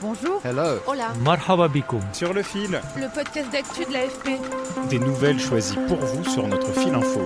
Bonjour. 0.00 0.40
Hello. 0.44 0.78
Hola. 0.86 1.08
Marhaba 1.24 1.68
bikoum. 1.68 2.00
sur 2.12 2.32
le 2.32 2.42
fil, 2.42 2.80
Le 2.96 3.12
podcast 3.12 3.50
d'actu 3.52 3.84
de 3.84 3.92
l'AFP. 3.92 4.38
des 4.90 4.98
nouvelles 4.98 5.40
choisies 5.40 5.78
pour 5.88 5.98
vous 5.98 6.24
sur 6.24 6.46
notre 6.46 6.72
fil 6.72 6.94
info. 6.94 7.20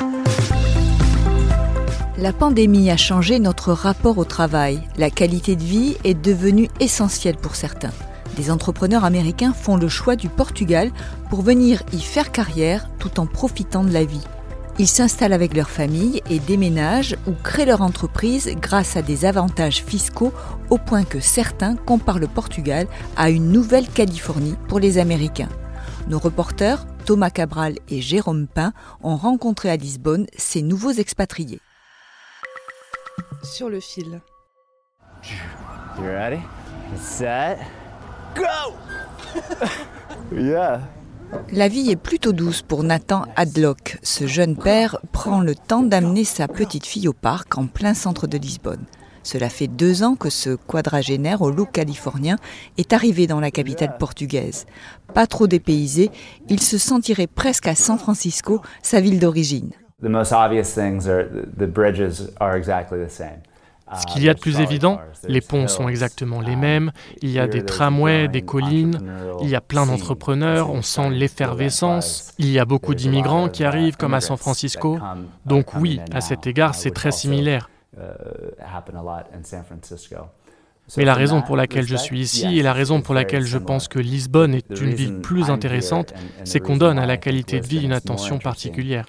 La 2.17 2.33
pandémie 2.33 2.91
a 2.91 2.97
changé 2.97 3.39
notre 3.41 3.73
rapport 3.73 4.17
au 4.19 4.25
travail. 4.25 4.81
La 4.97 5.11
qualité 5.11 5.57
de 5.57 5.63
vie 5.65 5.97
est 6.05 6.15
devenue 6.15 6.71
essentielle 6.81 7.37
pour 7.37 7.57
certains. 7.57 7.91
Des 8.37 8.51
entrepreneurs 8.51 9.05
américains 9.05 9.53
font 9.53 9.77
le 9.77 9.89
choix 9.89 10.17
du 10.17 10.29
Portugal 10.29 10.91
pour 11.29 11.43
venir 11.43 11.83
y 11.93 12.01
faire 12.01 12.33
carrière 12.33 12.89
tout 12.99 13.21
en 13.21 13.27
profitant 13.27 13.85
de 13.85 13.93
la 13.93 14.05
vie. 14.05 14.23
Ils 14.79 14.89
s'installent 14.89 15.35
avec 15.35 15.55
leur 15.55 15.69
famille 15.69 16.23
et 16.31 16.39
déménagent 16.39 17.17
ou 17.27 17.33
créent 17.33 17.67
leur 17.67 17.83
entreprise 17.83 18.51
grâce 18.57 18.97
à 18.97 19.03
des 19.03 19.27
avantages 19.27 19.85
fiscaux 19.85 20.33
au 20.71 20.79
point 20.79 21.05
que 21.05 21.21
certains 21.21 21.77
comparent 21.77 22.19
le 22.19 22.27
Portugal 22.27 22.87
à 23.17 23.29
une 23.29 23.53
nouvelle 23.53 23.87
Californie 23.87 24.57
pour 24.69 24.81
les 24.81 24.97
Américains. 24.97 25.51
Nos 26.09 26.19
reporters, 26.19 26.87
Thomas 27.05 27.31
Cabral 27.31 27.77
et 27.91 28.01
Jérôme 28.01 28.47
Pain, 28.47 28.73
ont 29.03 29.17
rencontré 29.17 29.71
à 29.71 29.77
Lisbonne 29.77 30.27
ces 30.37 30.63
nouveaux 30.63 30.93
expatriés. 30.93 31.61
Sur 33.43 33.69
le 33.69 33.81
fil. 33.81 34.23
You 35.99 36.05
ready? 36.05 36.41
Set. 36.99 37.59
Go! 38.35 38.75
yeah. 40.33 40.81
La 41.51 41.69
vie 41.69 41.91
est 41.91 41.97
plutôt 41.97 42.33
douce 42.33 42.63
pour 42.63 42.83
Nathan 42.83 43.25
Hadlock. 43.37 43.99
Ce 44.03 44.27
jeune 44.27 44.57
père 44.57 44.99
prend 45.13 45.41
le 45.41 45.55
temps 45.55 45.83
d'amener 45.83 46.25
sa 46.25 46.49
petite 46.49 46.87
fille 46.87 47.09
au 47.09 47.13
parc 47.13 47.57
en 47.59 47.67
plein 47.67 47.95
centre 47.95 48.27
de 48.27 48.39
Lisbonne. 48.39 48.85
Cela 49.23 49.49
fait 49.49 49.69
deux 49.69 50.03
ans 50.03 50.17
que 50.17 50.31
ce 50.31 50.57
quadragénaire 50.57 51.43
au 51.43 51.51
look 51.51 51.73
californien 51.73 52.37
est 52.77 52.93
arrivé 52.93 53.27
dans 53.27 53.41
la 53.41 53.51
capitale 53.51 53.97
portugaise. 53.99 54.67
Pas 55.15 55.27
trop 55.27 55.47
dépaysé, 55.47 56.11
il 56.49 56.61
se 56.61 56.79
sentirait 56.79 57.29
presque 57.29 57.69
à 57.69 57.75
San 57.75 57.99
Francisco, 57.99 58.61
sa 58.83 59.01
ville 59.01 59.21
d'origine. 59.21 59.71
The 60.03 60.09
most 60.09 60.33
obvious 60.33 60.75
things 60.75 61.07
are 61.07 61.25
the, 61.57 61.67
bridges 61.67 62.33
are 62.41 62.57
exactly 62.57 62.99
the 62.99 63.11
same. 63.11 63.43
Ce 64.01 64.07
qu'il 64.07 64.23
y 64.23 64.29
a 64.29 64.35
de 64.35 64.41
plus 64.41 64.61
évident, 64.61 65.01
les 65.29 65.41
ponts 65.41 65.69
sont 65.69 65.89
exactement 65.89 66.41
les 66.41 66.57
mêmes, 66.57 66.93
il 67.21 67.31
y 67.31 67.39
a 67.39 67.47
des 67.47 67.65
tramways, 67.65 68.29
des 68.29 68.43
collines, 68.43 69.01
il 69.43 69.49
y 69.49 69.55
a 69.55 69.61
plein 69.61 69.87
d'entrepreneurs, 69.87 70.71
on 70.71 70.83
sent 70.83 71.11
l'effervescence, 71.11 72.33
il 72.39 72.51
y 72.51 72.59
a 72.59 72.65
beaucoup 72.65 72.95
d'immigrants 72.95 73.49
qui 73.49 73.65
arrivent 73.65 73.97
comme 73.97 74.15
à 74.15 74.21
San 74.21 74.37
Francisco. 74.37 74.99
Donc 75.47 75.75
oui, 75.75 76.01
à 76.13 76.21
cet 76.21 76.47
égard, 76.47 76.75
c'est 76.75 76.91
très 76.91 77.11
similaire. 77.11 77.69
Mais 80.97 81.05
la 81.05 81.15
raison 81.15 81.43
pour 81.43 81.57
laquelle 81.57 81.87
je 81.87 81.97
suis 81.97 82.21
ici 82.21 82.59
et 82.59 82.63
la 82.63 82.73
raison 82.73 83.01
pour 83.03 83.15
laquelle 83.15 83.45
je 83.45 83.59
pense 83.59 83.89
que 83.89 83.99
Lisbonne 83.99 84.55
est 84.55 84.81
une 84.81 84.95
ville 84.95 85.21
plus 85.21 85.51
intéressante, 85.51 86.13
c'est 86.45 86.61
qu'on 86.61 86.77
donne 86.77 86.99
à 86.99 87.07
la 87.07 87.17
qualité 87.17 87.61
de 87.61 87.67
vie 87.67 87.83
une 87.83 87.93
attention 87.93 88.39
particulière. 88.39 89.07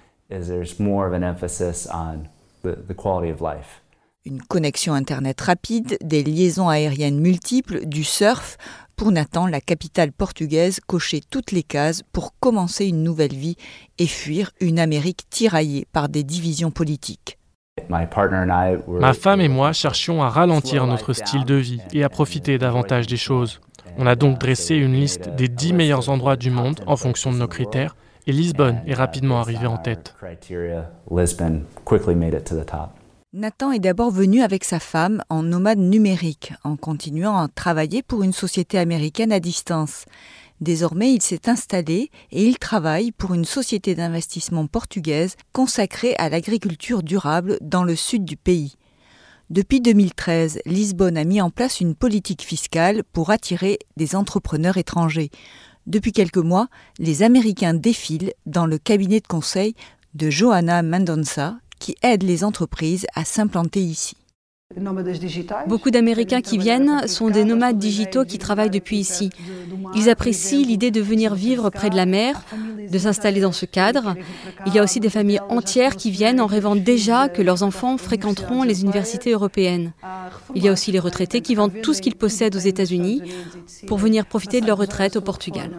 Une 4.26 4.42
connexion 4.42 4.94
Internet 4.94 5.42
rapide, 5.42 5.98
des 6.02 6.24
liaisons 6.24 6.70
aériennes 6.70 7.20
multiples, 7.20 7.86
du 7.86 8.06
surf. 8.06 8.58
Pour 8.96 9.12
Nathan, 9.12 9.48
la 9.48 9.60
capitale 9.60 10.14
portugaise 10.14 10.80
cochait 10.80 11.20
toutes 11.30 11.52
les 11.52 11.64
cases 11.64 12.04
pour 12.14 12.34
commencer 12.40 12.86
une 12.86 13.04
nouvelle 13.04 13.34
vie 13.34 13.58
et 13.98 14.08
fuir 14.08 14.52
une 14.62 14.80
Amérique 14.80 15.30
tiraillée 15.30 15.86
par 15.92 16.08
des 16.08 16.24
divisions 16.24 16.72
politiques. 16.72 17.38
Ma 17.90 19.14
femme 19.14 19.42
et 19.42 19.50
moi 19.50 19.74
cherchions 19.74 20.24
à 20.24 20.30
ralentir 20.30 20.88
notre 20.88 21.12
style 21.12 21.44
de 21.44 21.56
vie 21.56 21.82
et 21.92 22.06
à 22.06 22.10
profiter 22.10 22.58
davantage 22.58 23.08
des 23.08 23.18
choses. 23.18 23.60
On 23.98 24.08
a 24.08 24.16
donc 24.16 24.40
dressé 24.40 24.76
une 24.76 24.94
liste 24.94 25.32
des 25.36 25.50
10 25.50 25.74
meilleurs 25.74 26.08
endroits 26.08 26.38
du 26.38 26.50
monde 26.50 26.80
en 26.88 26.96
fonction 26.96 27.34
de 27.34 27.40
nos 27.40 27.50
critères, 27.50 27.98
et 28.26 28.32
Lisbonne 28.32 28.82
est 28.88 28.94
rapidement 28.94 29.42
arrivée 29.42 29.68
en 29.68 29.78
tête. 29.78 30.16
Nathan 33.36 33.72
est 33.72 33.80
d'abord 33.80 34.12
venu 34.12 34.44
avec 34.44 34.64
sa 34.64 34.80
femme 34.80 35.24
en 35.28 35.42
nomade 35.42 35.80
numérique, 35.80 36.54
en 36.64 36.76
continuant 36.76 37.36
à 37.40 37.48
travailler 37.48 38.04
pour 38.04 38.22
une 38.22 38.32
société 38.32 38.78
américaine 38.78 39.32
à 39.32 39.40
distance. 39.40 40.06
Désormais, 40.62 41.12
il 41.16 41.22
s'est 41.24 41.50
installé 41.50 42.12
et 42.32 42.46
il 42.46 42.60
travaille 42.60 43.12
pour 43.12 43.34
une 43.34 43.44
société 43.44 43.96
d'investissement 43.96 44.68
portugaise 44.68 45.36
consacrée 45.52 46.14
à 46.20 46.30
l'agriculture 46.30 47.02
durable 47.02 47.58
dans 47.62 47.84
le 47.84 47.96
sud 47.96 48.24
du 48.24 48.38
pays. 48.38 48.76
Depuis 49.50 49.82
2013, 49.82 50.60
Lisbonne 50.68 51.18
a 51.18 51.24
mis 51.24 51.42
en 51.42 51.50
place 51.50 51.82
une 51.82 51.96
politique 51.96 52.44
fiscale 52.44 53.04
pour 53.14 53.32
attirer 53.32 53.80
des 53.98 54.16
entrepreneurs 54.16 54.78
étrangers. 54.78 55.32
Depuis 55.88 56.12
quelques 56.12 56.38
mois, 56.38 56.68
les 57.00 57.24
Américains 57.24 57.74
défilent 57.74 58.34
dans 58.46 58.68
le 58.68 58.78
cabinet 58.78 59.22
de 59.22 59.28
conseil 59.28 59.74
de 60.14 60.30
Johanna 60.30 60.84
Mendonça, 60.84 61.56
qui 61.84 61.98
aide 62.02 62.24
les 62.24 62.46
entreprises 62.46 63.06
à 63.14 63.26
s'implanter 63.26 63.82
ici. 63.82 64.16
Beaucoup 65.68 65.92
d'Américains 65.92 66.40
qui 66.42 66.58
viennent 66.58 67.08
sont 67.10 67.30
des 67.30 67.44
nomades 67.44 67.78
digitaux 67.78 68.24
qui 68.24 68.38
travaillent 68.38 68.70
depuis 68.70 68.98
ici. 68.98 69.30
Ils 69.94 70.10
apprécient 70.10 70.66
l'idée 70.66 70.92
de 70.92 71.02
venir 71.02 71.36
vivre 71.36 71.70
près 71.70 71.90
de 71.90 71.98
la 71.98 72.06
mer, 72.06 72.42
de 72.90 72.98
s'installer 72.98 73.42
dans 73.42 73.52
ce 73.52 73.66
cadre. 73.66 74.16
Il 74.66 74.74
y 74.74 74.80
a 74.80 74.84
aussi 74.84 75.02
des 75.02 75.10
familles 75.10 75.42
entières 75.50 75.98
qui 75.98 76.10
viennent 76.10 76.40
en 76.40 76.48
rêvant 76.48 76.78
déjà 76.78 77.28
que 77.28 77.42
leurs 77.42 77.64
enfants 77.64 77.98
fréquenteront 77.98 78.64
les 78.64 78.82
universités 78.82 79.32
européennes. 79.32 79.92
Il 80.56 80.64
y 80.64 80.70
a 80.70 80.72
aussi 80.72 80.94
les 80.94 81.00
retraités 81.00 81.42
qui 81.42 81.54
vendent 81.54 81.82
tout 81.84 81.94
ce 81.94 82.02
qu'ils 82.02 82.16
possèdent 82.16 82.56
aux 82.56 82.60
États-Unis 82.60 83.22
pour 83.88 83.98
venir 83.98 84.26
profiter 84.26 84.62
de 84.62 84.68
leur 84.68 84.78
retraite 84.78 85.18
au 85.18 85.22
Portugal. 85.22 85.70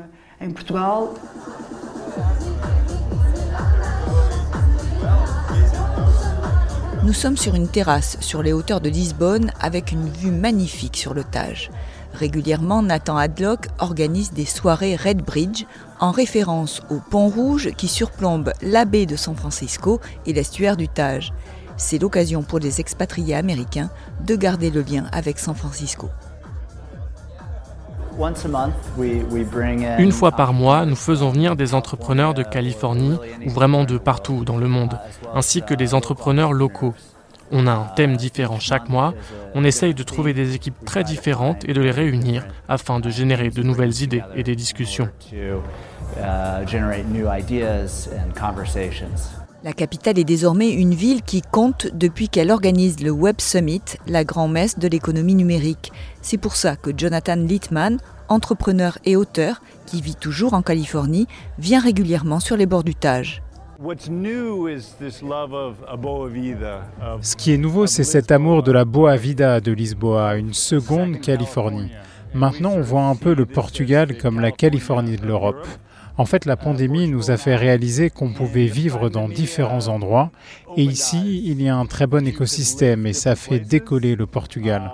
Nous 7.04 7.12
sommes 7.12 7.36
sur 7.36 7.54
une 7.54 7.68
terrasse 7.68 8.16
sur 8.20 8.42
les 8.42 8.54
hauteurs 8.54 8.80
de 8.80 8.88
Lisbonne 8.88 9.52
avec 9.60 9.92
une 9.92 10.08
vue 10.08 10.30
magnifique 10.30 10.96
sur 10.96 11.12
le 11.12 11.22
Tage. 11.22 11.70
Régulièrement, 12.14 12.82
Nathan 12.82 13.18
Hadlock 13.18 13.66
organise 13.78 14.32
des 14.32 14.46
soirées 14.46 14.96
Red 14.96 15.20
Bridge 15.22 15.66
en 16.00 16.12
référence 16.12 16.80
au 16.88 17.00
pont 17.10 17.28
rouge 17.28 17.72
qui 17.76 17.88
surplombe 17.88 18.54
la 18.62 18.86
baie 18.86 19.04
de 19.04 19.16
San 19.16 19.36
Francisco 19.36 20.00
et 20.24 20.32
l'estuaire 20.32 20.78
du 20.78 20.88
Tage. 20.88 21.34
C'est 21.76 21.98
l'occasion 21.98 22.42
pour 22.42 22.58
les 22.58 22.80
expatriés 22.80 23.34
américains 23.34 23.90
de 24.26 24.34
garder 24.34 24.70
le 24.70 24.80
lien 24.80 25.04
avec 25.12 25.38
San 25.38 25.54
Francisco. 25.54 26.08
Une 29.98 30.12
fois 30.12 30.32
par 30.32 30.52
mois, 30.52 30.86
nous 30.86 30.96
faisons 30.96 31.30
venir 31.30 31.56
des 31.56 31.74
entrepreneurs 31.74 32.34
de 32.34 32.42
Californie 32.42 33.18
ou 33.46 33.50
vraiment 33.50 33.84
de 33.84 33.98
partout 33.98 34.44
dans 34.44 34.56
le 34.56 34.68
monde, 34.68 34.98
ainsi 35.34 35.62
que 35.62 35.74
des 35.74 35.94
entrepreneurs 35.94 36.52
locaux. 36.52 36.94
On 37.52 37.66
a 37.66 37.72
un 37.72 37.84
thème 37.94 38.16
différent 38.16 38.58
chaque 38.58 38.88
mois, 38.88 39.14
on 39.54 39.64
essaye 39.64 39.94
de 39.94 40.02
trouver 40.02 40.32
des 40.32 40.54
équipes 40.54 40.84
très 40.84 41.04
différentes 41.04 41.68
et 41.68 41.74
de 41.74 41.80
les 41.80 41.90
réunir 41.90 42.46
afin 42.68 43.00
de 43.00 43.10
générer 43.10 43.50
de 43.50 43.62
nouvelles 43.62 44.02
idées 44.02 44.22
et 44.34 44.42
des 44.42 44.56
discussions. 44.56 45.08
La 49.64 49.72
capitale 49.72 50.18
est 50.18 50.24
désormais 50.24 50.68
une 50.70 50.92
ville 50.92 51.22
qui 51.22 51.40
compte 51.40 51.86
depuis 51.94 52.28
qu'elle 52.28 52.50
organise 52.50 53.00
le 53.00 53.10
Web 53.10 53.36
Summit, 53.38 53.80
la 54.06 54.22
grand-messe 54.22 54.78
de 54.78 54.88
l'économie 54.88 55.34
numérique. 55.34 55.90
C'est 56.20 56.36
pour 56.36 56.54
ça 56.54 56.76
que 56.76 56.90
Jonathan 56.94 57.36
Littman, 57.36 57.96
entrepreneur 58.28 58.98
et 59.06 59.16
auteur, 59.16 59.62
qui 59.86 60.02
vit 60.02 60.16
toujours 60.16 60.52
en 60.52 60.60
Californie, 60.60 61.26
vient 61.56 61.80
régulièrement 61.80 62.40
sur 62.40 62.58
les 62.58 62.66
bords 62.66 62.84
du 62.84 62.94
Tage. 62.94 63.42
Ce 67.22 67.34
qui 67.34 67.52
est 67.54 67.56
nouveau, 67.56 67.86
c'est 67.86 68.04
cet 68.04 68.32
amour 68.32 68.64
de 68.64 68.72
la 68.72 68.84
Boa 68.84 69.16
Vida 69.16 69.60
de 69.60 69.72
Lisboa, 69.72 70.36
une 70.36 70.52
seconde 70.52 71.22
Californie. 71.22 71.90
Maintenant, 72.34 72.72
on 72.72 72.82
voit 72.82 73.04
un 73.04 73.16
peu 73.16 73.32
le 73.32 73.46
Portugal 73.46 74.18
comme 74.18 74.40
la 74.40 74.50
Californie 74.50 75.16
de 75.16 75.24
l'Europe. 75.24 75.66
En 76.16 76.26
fait, 76.26 76.44
la 76.44 76.56
pandémie 76.56 77.08
nous 77.08 77.32
a 77.32 77.36
fait 77.36 77.56
réaliser 77.56 78.08
qu'on 78.08 78.32
pouvait 78.32 78.66
vivre 78.66 79.08
dans 79.08 79.28
différents 79.28 79.88
endroits. 79.88 80.30
Et 80.76 80.84
ici, 80.84 81.42
il 81.44 81.60
y 81.60 81.68
a 81.68 81.76
un 81.76 81.86
très 81.86 82.06
bon 82.06 82.26
écosystème 82.26 83.06
et 83.06 83.12
ça 83.12 83.34
fait 83.34 83.58
décoller 83.58 84.14
le 84.14 84.26
Portugal. 84.26 84.92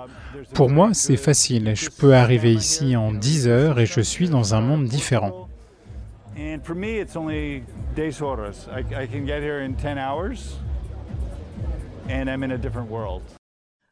Pour 0.55 0.69
moi, 0.69 0.89
c'est 0.93 1.17
facile. 1.17 1.73
Je 1.75 1.89
peux 1.89 2.15
arriver 2.15 2.53
ici 2.53 2.95
en 2.95 3.13
10 3.13 3.47
heures 3.47 3.79
et 3.79 3.85
je 3.85 4.01
suis 4.01 4.29
dans 4.29 4.55
un 4.55 4.61
monde 4.61 4.85
différent. 4.85 5.47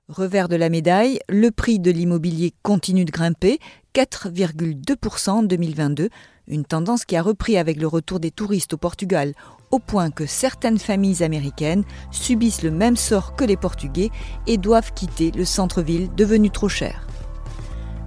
Revers 0.10 0.50
de 0.50 0.56
la 0.56 0.70
médaille, 0.70 1.20
le 1.30 1.52
prix 1.52 1.78
de 1.78 1.92
l'immobilier 1.92 2.52
continue 2.64 3.06
de 3.06 3.12
grimper, 3.12 3.60
4,2% 3.94 5.30
en 5.30 5.44
2022, 5.44 6.10
une 6.48 6.66
tendance 6.66 7.06
qui 7.06 7.16
a 7.16 7.22
repris 7.22 7.58
avec 7.58 7.80
le 7.80 7.86
retour 7.86 8.20
des 8.20 8.32
touristes 8.32 8.74
au 8.74 8.78
Portugal, 8.78 9.36
au 9.70 9.78
point 9.78 10.10
que 10.10 10.26
certaines 10.26 10.80
familles 10.80 11.22
américaines 11.22 11.84
subissent 12.10 12.64
le 12.64 12.72
même 12.72 12.98
sort 12.98 13.36
que 13.36 13.44
les 13.44 13.56
Portugais 13.56 14.10
et 14.48 14.58
doivent 14.58 14.94
quitter 14.96 15.30
le 15.30 15.46
centre-ville 15.46 16.10
devenu 16.16 16.50
trop 16.50 16.70
cher. 16.70 17.06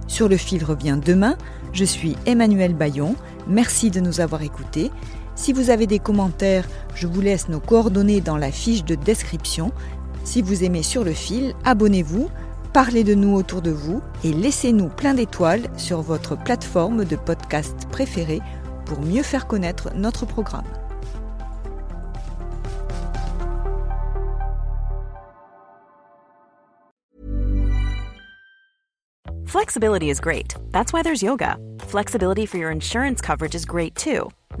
Sur 0.07 0.27
le 0.27 0.35
fil 0.35 0.65
revient 0.65 0.99
demain, 1.01 1.37
je 1.71 1.85
suis 1.85 2.17
Emmanuel 2.25 2.73
Bayon, 2.73 3.15
merci 3.47 3.91
de 3.91 4.01
nous 4.01 4.19
avoir 4.19 4.41
écoutés. 4.41 4.91
Si 5.35 5.53
vous 5.53 5.69
avez 5.69 5.87
des 5.87 5.99
commentaires, 5.99 6.67
je 6.95 7.07
vous 7.07 7.21
laisse 7.21 7.47
nos 7.47 7.61
coordonnées 7.61 8.19
dans 8.19 8.37
la 8.37 8.51
fiche 8.51 8.83
de 8.83 8.95
description. 8.95 9.71
Si 10.23 10.41
vous 10.41 10.63
aimez 10.63 10.83
sur 10.83 11.03
le 11.03 11.13
fil, 11.13 11.53
abonnez-vous, 11.65 12.29
parlez 12.71 13.03
de 13.03 13.13
nous 13.13 13.35
autour 13.35 13.61
de 13.61 13.71
vous 13.71 14.01
et 14.23 14.31
laissez-nous 14.31 14.89
plein 14.89 15.13
d'étoiles 15.13 15.67
sur 15.77 16.01
votre 16.01 16.37
plateforme 16.37 17.05
de 17.05 17.15
podcast 17.15 17.87
préférée 17.91 18.41
pour 18.85 19.01
mieux 19.01 19.23
faire 19.23 19.47
connaître 19.47 19.93
notre 19.95 20.25
programme. 20.25 20.65
Flexibility 29.45 30.09
is 30.09 30.19
great. 30.19 30.55
That's 30.71 30.91
why 30.93 31.03
there's 31.03 31.21
yoga. 31.21 31.57
Flexibility 31.87 32.47
for 32.47 32.57
your 32.57 32.71
insurance 32.71 33.21
coverage 33.21 33.53
is 33.53 33.65
great 33.65 33.93
too. 33.95 34.31